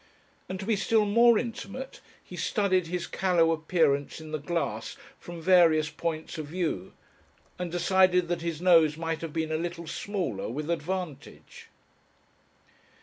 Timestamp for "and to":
0.49-0.65